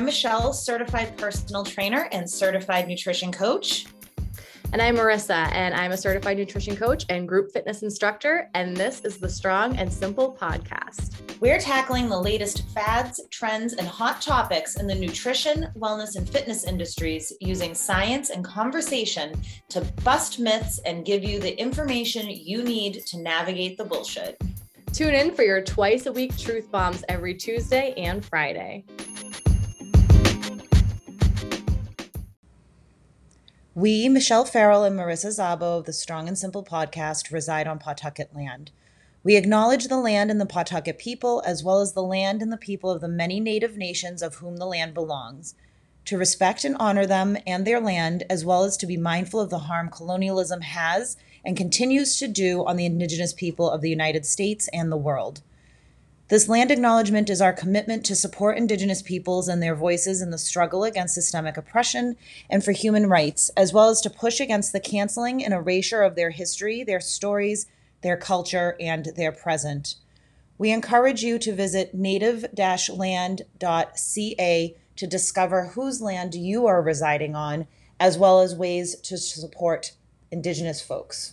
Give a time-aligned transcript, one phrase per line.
[0.00, 3.84] I'm Michelle, certified personal trainer and certified nutrition coach.
[4.72, 8.48] And I'm Marissa, and I'm a certified nutrition coach and group fitness instructor.
[8.54, 11.20] And this is the Strong and Simple podcast.
[11.40, 16.64] We're tackling the latest fads, trends, and hot topics in the nutrition, wellness, and fitness
[16.64, 23.04] industries using science and conversation to bust myths and give you the information you need
[23.04, 24.40] to navigate the bullshit.
[24.94, 28.86] Tune in for your twice a week truth bombs every Tuesday and Friday.
[33.76, 38.34] We, Michelle Farrell and Marissa Zabo of the Strong and Simple podcast, reside on Pawtucket
[38.34, 38.72] land.
[39.22, 42.56] We acknowledge the land and the Pawtucket people, as well as the land and the
[42.56, 45.54] people of the many native nations of whom the land belongs,
[46.06, 49.50] to respect and honor them and their land, as well as to be mindful of
[49.50, 54.26] the harm colonialism has and continues to do on the indigenous people of the United
[54.26, 55.42] States and the world.
[56.30, 60.38] This land acknowledgement is our commitment to support Indigenous peoples and their voices in the
[60.38, 62.16] struggle against systemic oppression
[62.48, 66.14] and for human rights, as well as to push against the canceling and erasure of
[66.14, 67.66] their history, their stories,
[68.02, 69.96] their culture, and their present.
[70.56, 73.46] We encourage you to visit native land.ca
[74.96, 77.66] to discover whose land you are residing on,
[77.98, 79.94] as well as ways to support
[80.30, 81.32] Indigenous folks.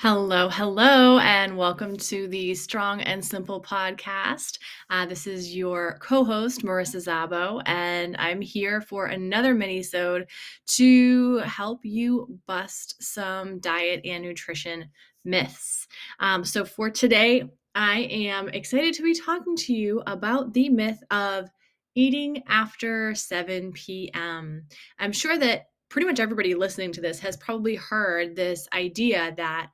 [0.00, 4.60] Hello, hello, and welcome to the Strong and Simple podcast.
[4.90, 10.28] Uh, this is your co-host Marissa Zabo, and I'm here for another mini-sode
[10.68, 14.88] to help you bust some diet and nutrition
[15.24, 15.88] myths.
[16.20, 21.02] Um, so for today, I am excited to be talking to you about the myth
[21.10, 21.50] of
[21.96, 24.62] eating after 7 p.m.
[25.00, 29.70] I'm sure that pretty much everybody listening to this has probably heard this idea that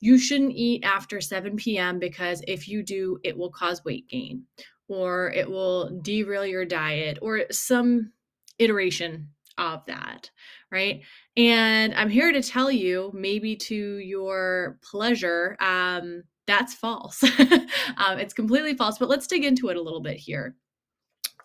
[0.00, 1.98] you shouldn't eat after 7 p.m.
[1.98, 4.44] because if you do, it will cause weight gain
[4.88, 8.12] or it will derail your diet or some
[8.58, 9.28] iteration
[9.58, 10.30] of that,
[10.70, 11.02] right?
[11.36, 17.22] And I'm here to tell you, maybe to your pleasure, um, that's false.
[17.96, 20.56] um, it's completely false, but let's dig into it a little bit here.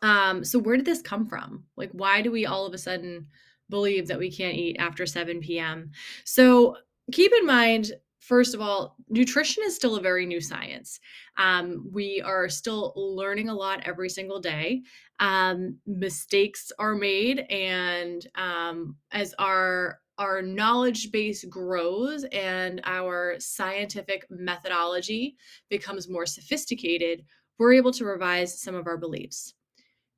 [0.01, 1.63] Um, so, where did this come from?
[1.75, 3.27] Like, why do we all of a sudden
[3.69, 5.91] believe that we can't eat after 7 p.m.
[6.23, 6.77] So
[7.11, 10.99] keep in mind, first of all, nutrition is still a very new science.
[11.37, 14.81] Um, we are still learning a lot every single day.
[15.19, 24.25] Um, mistakes are made, and um, as our our knowledge base grows and our scientific
[24.31, 25.35] methodology
[25.69, 27.23] becomes more sophisticated,
[27.59, 29.53] we're able to revise some of our beliefs.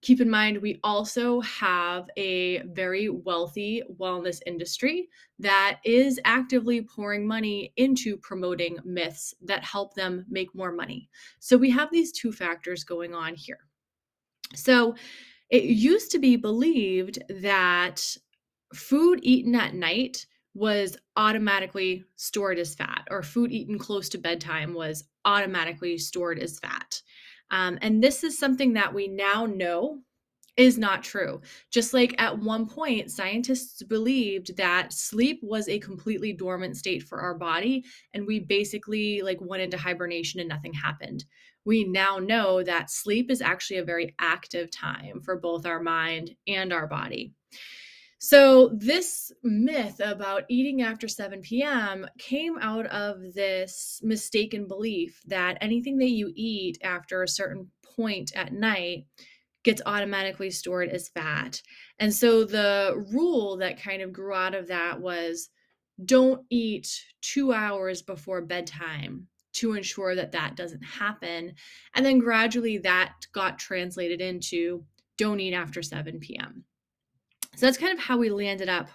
[0.02, 7.28] Keep in mind, we also have a very wealthy wellness industry that is actively pouring
[7.28, 11.10] money into promoting myths that help them make more money.
[11.40, 13.60] So we have these two factors going on here.
[14.56, 14.96] So
[15.50, 18.16] it used to be believed that
[18.74, 24.74] food eaten at night was automatically stored as fat, or food eaten close to bedtime
[24.74, 27.02] was automatically stored as fat.
[27.52, 30.00] Um, and this is something that we now know
[30.58, 31.42] is not true.
[31.72, 37.20] Just like at one point, scientists believed that sleep was a completely dormant state for
[37.20, 41.24] our body, and we basically like went into hibernation and nothing happened.
[41.64, 46.36] We now know that sleep is actually a very active time for both our mind
[46.48, 47.32] and our body.
[48.22, 52.06] So, this myth about eating after 7 p.m.
[52.18, 58.34] came out of this mistaken belief that anything that you eat after a certain point
[58.36, 59.06] at night
[59.64, 61.62] gets automatically stored as fat.
[61.98, 65.50] And so, the rule that kind of grew out of that was
[66.04, 66.90] don't eat
[67.22, 71.54] two hours before bedtime to ensure that that doesn't happen.
[71.96, 74.84] And then gradually that got translated into
[75.18, 76.66] don't eat after 7 p.m.
[77.60, 78.88] So that's kind of how we landed up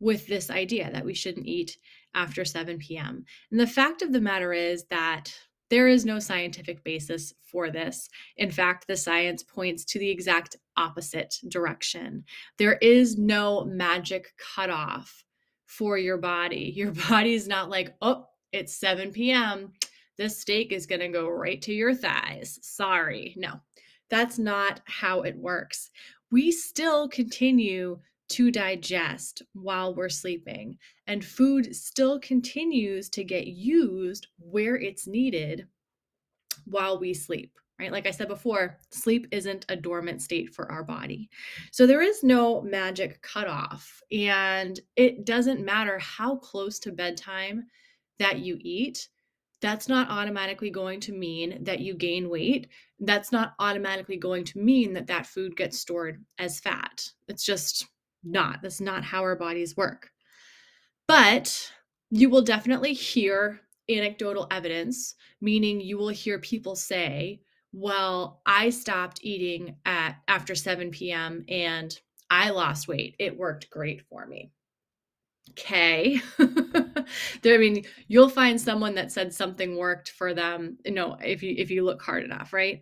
[0.00, 1.78] with this idea that we shouldn't eat
[2.16, 3.24] after 7 p.m.
[3.52, 5.32] And the fact of the matter is that
[5.70, 8.08] there is no scientific basis for this.
[8.38, 12.24] In fact, the science points to the exact opposite direction.
[12.58, 15.22] There is no magic cutoff
[15.66, 16.72] for your body.
[16.76, 19.72] Your body's not like, oh, it's 7 p.m.
[20.18, 22.58] This steak is going to go right to your thighs.
[22.62, 23.34] Sorry.
[23.36, 23.60] No,
[24.10, 25.90] that's not how it works
[26.30, 34.26] we still continue to digest while we're sleeping, and food still continues to get used
[34.38, 35.66] where it's needed
[36.64, 37.52] while we sleep.
[37.78, 37.92] Right?
[37.92, 41.28] Like I said before, sleep isn't a dormant state for our body.
[41.72, 44.00] So there is no magic cutoff.
[44.10, 47.66] And it doesn't matter how close to bedtime
[48.18, 49.08] that you eat,
[49.60, 52.68] that's not automatically going to mean that you gain weight.
[53.00, 57.08] That's not automatically going to mean that that food gets stored as fat.
[57.28, 57.86] It's just
[58.22, 58.60] not.
[58.62, 60.10] That's not how our bodies work.
[61.08, 61.72] But
[62.10, 67.40] you will definitely hear anecdotal evidence, meaning you will hear people say,
[67.72, 71.44] well, I stopped eating at after 7 p.m.
[71.48, 71.98] and
[72.30, 73.16] I lost weight.
[73.18, 74.50] It worked great for me.
[77.42, 81.42] There, I mean, you'll find someone that said something worked for them, you know, if
[81.42, 82.80] you if you look hard enough, right?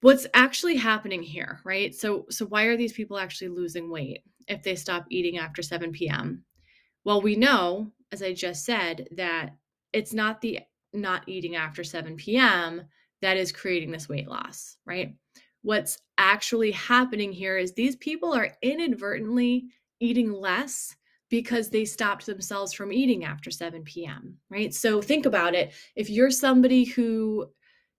[0.00, 1.94] What's actually happening here, right?
[1.94, 5.90] So so why are these people actually losing weight if they stop eating after 7
[5.92, 6.44] p.m.?
[7.04, 9.56] Well, we know, as I just said, that
[9.92, 10.60] it's not the
[10.92, 12.82] not eating after 7 p.m.
[13.22, 15.14] that is creating this weight loss, right?
[15.62, 19.66] What's actually happening here is these people are inadvertently
[20.00, 20.94] eating less
[21.32, 24.74] because they stopped themselves from eating after 7 p.m., right?
[24.74, 25.72] So think about it.
[25.96, 27.48] If you're somebody who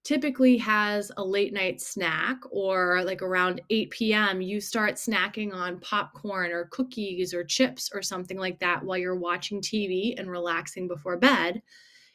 [0.04, 5.80] typically has a late night snack or like around 8 p.m., you start snacking on
[5.80, 10.88] popcorn or cookies or chips or something like that while you're watching TV and relaxing
[10.88, 11.60] before bed.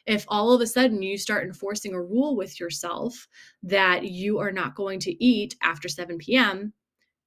[0.05, 3.27] If all of a sudden you start enforcing a rule with yourself
[3.63, 6.71] that you are not going to eat after 7 p.m.,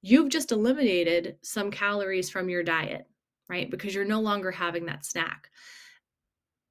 [0.01, 3.05] you've just eliminated some calories from your diet,
[3.53, 3.69] right?
[3.69, 5.51] Because you're no longer having that snack.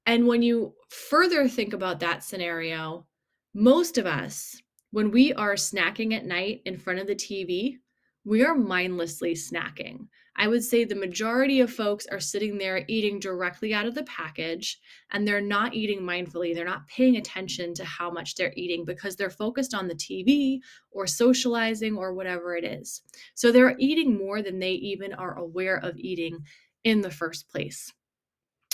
[0.05, 3.07] And when you further think about that scenario,
[3.53, 7.77] most of us, when we are snacking at night in front of the TV,
[8.25, 10.07] we are mindlessly snacking.
[10.35, 14.03] I would say the majority of folks are sitting there eating directly out of the
[14.03, 14.79] package
[15.11, 16.55] and they're not eating mindfully.
[16.55, 20.59] They're not paying attention to how much they're eating because they're focused on the TV
[20.91, 23.03] or socializing or whatever it is.
[23.35, 26.39] So they're eating more than they even are aware of eating
[26.83, 27.91] in the first place.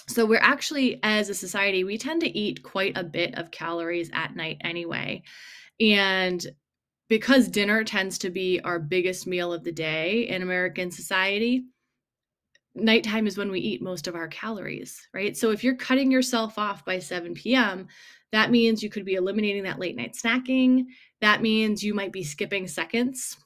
[0.07, 4.09] So we're actually, as a society, we tend to eat quite a bit of calories
[4.11, 5.21] at night anyway.
[5.79, 6.45] And
[7.09, 11.65] because dinner tends to be our biggest meal of the day in American society,
[12.75, 15.37] nighttime is when we eat most of our calories, right?
[15.37, 17.87] So if you're cutting yourself off by 7 p.m.,
[18.31, 20.85] that means you could be eliminating that late night snacking.
[21.21, 23.37] That means you might be skipping seconds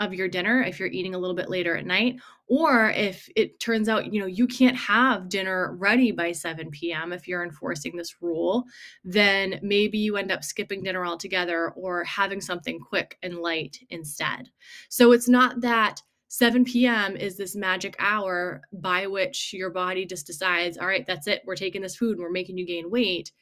[0.00, 2.16] of your dinner if you're eating a little bit later at night
[2.46, 7.12] or if it turns out you know you can't have dinner ready by 7 p.m
[7.12, 8.64] if you're enforcing this rule
[9.04, 14.48] then maybe you end up skipping dinner altogether or having something quick and light instead
[14.88, 17.16] so it's not that 7 p.m.
[17.16, 21.42] is this magic hour by which your body just decides, all right, that's it.
[21.46, 23.32] We're taking this food and we're making you gain weight.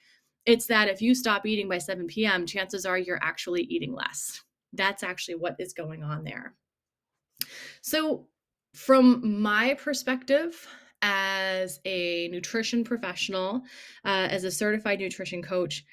[0.44, 4.44] It's that if you stop eating by 7 p.m., chances are you're actually eating less.
[4.76, 6.54] That's actually what is going on there.
[7.82, 8.26] So,
[8.74, 10.66] from my perspective,
[11.02, 13.62] as a nutrition professional,
[14.04, 15.84] uh, as a certified nutrition coach,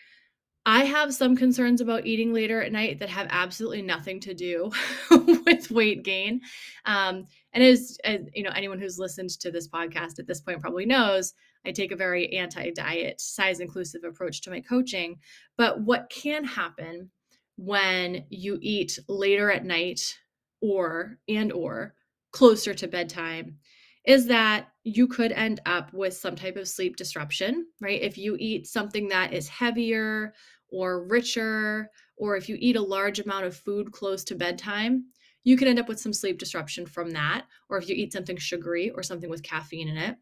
[0.66, 4.72] I have some concerns about eating later at night that have absolutely nothing to do
[5.12, 6.40] with weight gain.
[6.86, 10.62] Um, and as, as, you know, anyone who's listened to this podcast at this point
[10.62, 11.34] probably knows,
[11.66, 15.18] I take a very anti-diet, size-inclusive approach to my coaching.
[15.58, 17.12] But what can happen
[17.58, 20.02] when you eat later at night
[20.62, 21.94] or and or
[22.32, 23.58] closer to bedtime
[24.06, 28.02] is that you could end up with some type of sleep disruption, right?
[28.02, 30.34] If you eat something that is heavier
[30.70, 35.06] or richer, or if you eat a large amount of food close to bedtime,
[35.44, 37.46] you can end up with some sleep disruption from that.
[37.70, 40.18] Or if you eat something sugary or something with caffeine in it.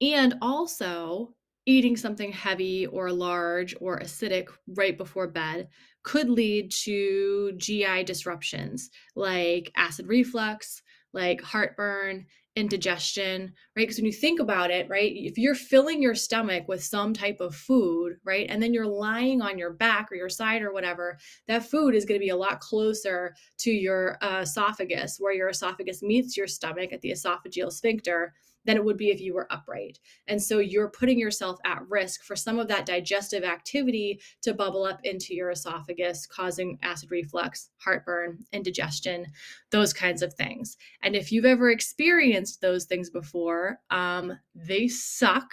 [0.00, 1.34] And also,
[1.66, 5.68] eating something heavy or large or acidic right before bed
[6.02, 13.82] could lead to GI disruptions like acid reflux, like heartburn, indigestion, right?
[13.82, 17.40] Because when you think about it, right, if you're filling your stomach with some type
[17.40, 21.18] of food, right, and then you're lying on your back or your side or whatever,
[21.48, 25.48] that food is going to be a lot closer to your uh, esophagus, where your
[25.48, 28.32] esophagus meets your stomach at the esophageal sphincter
[28.64, 29.98] than it would be if you were upright.
[30.26, 34.84] And so you're putting yourself at risk for some of that digestive activity to bubble
[34.84, 39.26] up into your esophagus, causing acid reflux, heartburn, indigestion,
[39.70, 40.76] those kinds of things.
[41.02, 45.52] And if you've ever experienced those things before, um, they suck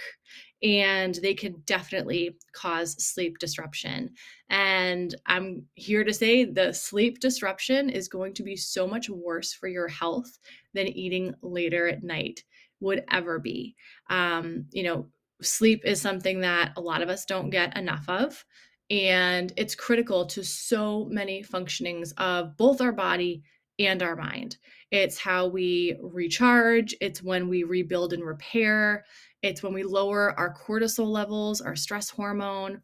[0.63, 4.11] and they can definitely cause sleep disruption.
[4.49, 9.53] And I'm here to say the sleep disruption is going to be so much worse
[9.53, 10.37] for your health
[10.73, 12.43] than eating later at night
[12.81, 13.75] would ever be.
[14.09, 15.07] Um, you know,
[15.41, 18.43] sleep is something that a lot of us don't get enough of.
[18.89, 23.43] And it's critical to so many functionings of both our body
[23.79, 24.57] and our mind.
[24.91, 29.05] It's how we recharge, it's when we rebuild and repair,
[29.41, 32.81] it's when we lower our cortisol levels, our stress hormone.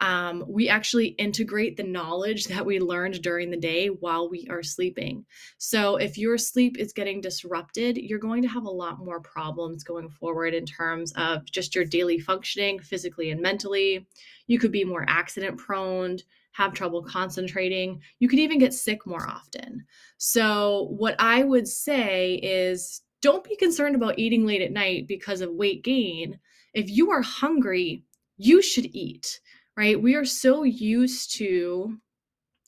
[0.00, 4.62] Um, we actually integrate the knowledge that we learned during the day while we are
[4.62, 5.24] sleeping.
[5.58, 9.82] So, if your sleep is getting disrupted, you're going to have a lot more problems
[9.82, 14.06] going forward in terms of just your daily functioning, physically and mentally.
[14.46, 16.18] You could be more accident prone,
[16.52, 18.00] have trouble concentrating.
[18.18, 19.84] You could even get sick more often.
[20.16, 25.40] So, what I would say is don't be concerned about eating late at night because
[25.40, 26.38] of weight gain.
[26.72, 28.04] If you are hungry,
[28.36, 29.40] you should eat,
[29.78, 30.02] right?
[30.02, 31.96] We are so used to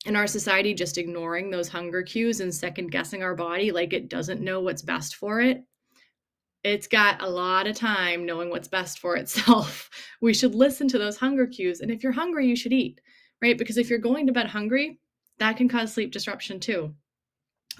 [0.06, 4.08] in our society just ignoring those hunger cues and second guessing our body like it
[4.08, 5.64] doesn't know what's best for it.
[6.62, 9.90] It's got a lot of time knowing what's best for itself.
[10.20, 11.80] We should listen to those hunger cues.
[11.80, 13.00] And if you're hungry, you should eat,
[13.42, 13.58] right?
[13.58, 15.00] Because if you're going to bed hungry,
[15.40, 16.94] that can cause sleep disruption too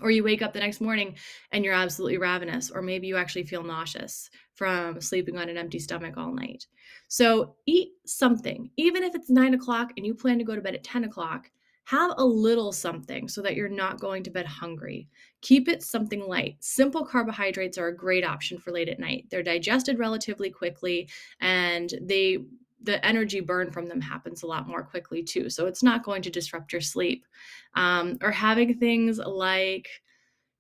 [0.02, 1.16] or you wake up the next morning
[1.52, 5.78] and you're absolutely ravenous or maybe you actually feel nauseous from sleeping on an empty
[5.78, 6.66] stomach all night.
[7.08, 10.74] So eat something even if it's nine o'clock and you plan to go to bed
[10.74, 11.50] at 10 o'clock
[11.84, 15.08] have a little something so that you're not going to bed hungry.
[15.40, 16.56] Keep it something light.
[16.60, 19.26] Simple carbohydrates are a great option for late at night.
[19.28, 21.08] They're digested relatively quickly
[21.40, 22.38] and they
[22.82, 25.50] the energy burn from them happens a lot more quickly too.
[25.50, 27.26] So it's not going to disrupt your sleep.
[27.74, 29.88] Um, or having things like,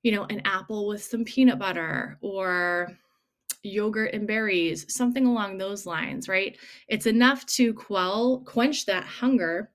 [0.02, 2.96] you know, an apple with some peanut butter or
[3.62, 6.56] yogurt and berries, something along those lines, right?
[6.88, 9.70] It's enough to quell, quench that hunger,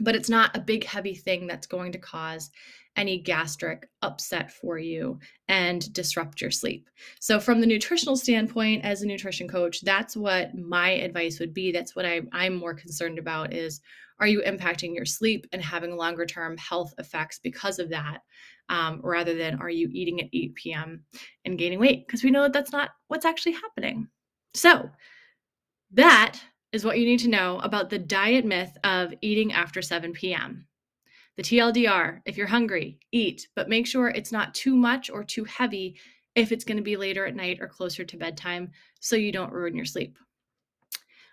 [0.00, 2.50] but it's not a big, heavy thing that's going to cause
[2.96, 6.88] any gastric upset for you and disrupt your sleep.
[7.20, 11.72] So, from the nutritional standpoint, as a nutrition coach, that's what my advice would be.
[11.72, 13.80] That's what I, I'm more concerned about is
[14.18, 18.18] are you impacting your sleep and having longer term health effects because of that?
[18.68, 21.04] Um, rather than are you eating at 8 p.m.
[21.44, 22.06] and gaining weight?
[22.06, 24.08] Because we know that that's not what's actually happening.
[24.54, 24.90] So,
[25.92, 26.40] that
[26.72, 30.66] is what you need to know about the diet myth of eating after 7 p.m.
[31.36, 35.44] The TLDR, if you're hungry, eat, but make sure it's not too much or too
[35.44, 35.98] heavy
[36.34, 39.52] if it's going to be later at night or closer to bedtime so you don't
[39.52, 40.18] ruin your sleep.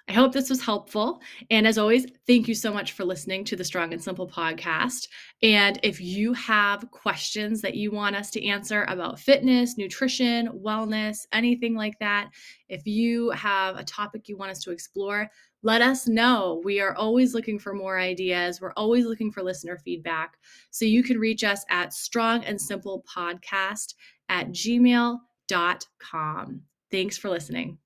[0.10, 1.22] I hope this was helpful.
[1.50, 5.08] And as always, thank you so much for listening to the Strong and Simple podcast.
[5.42, 11.20] And if you have questions that you want us to answer about fitness, nutrition, wellness,
[11.32, 12.32] anything like that,
[12.68, 15.30] if you have a topic you want us to explore,
[15.66, 16.62] let us know.
[16.66, 18.60] We are always looking for more ideas.
[18.60, 20.38] We're always looking for listener feedback.
[20.72, 23.94] So you can reach us at strong and simple podcast
[24.28, 25.22] at gmail.com.
[26.92, 27.78] Thanks for listening.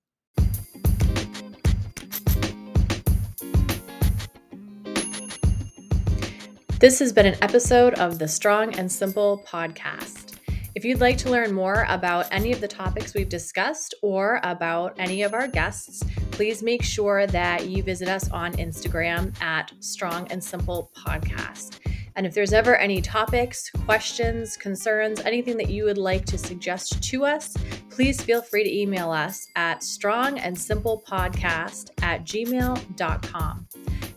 [6.79, 10.36] This has been an episode of the Strong and Simple podcast.
[10.75, 14.93] If you'd like to learn more about any of the topics we've discussed or about
[15.00, 16.03] any of our guests,
[16.38, 21.79] please make sure that you visit us on Instagram at Strong and Simple Podcast.
[22.15, 27.01] And if there's ever any topics, questions, concerns, anything that you would like to suggest
[27.06, 27.58] to us,
[27.89, 33.67] please feel free to email us at strongandsimplepodcast at gmail.com.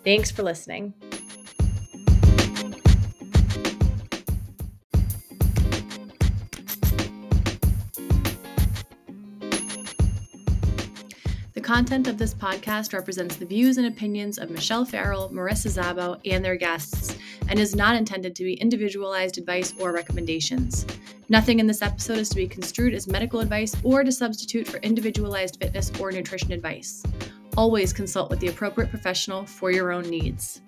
[0.05, 0.93] Thanks for listening.
[11.61, 16.45] Content of this podcast represents the views and opinions of Michelle Farrell, Marissa Zabo, and
[16.45, 17.17] their guests,
[17.49, 20.87] and is not intended to be individualized advice or recommendations.
[21.29, 24.79] Nothing in this episode is to be construed as medical advice or to substitute for
[24.79, 27.03] individualized fitness or nutrition advice.
[27.57, 30.61] Always consult with the appropriate professional for your own needs.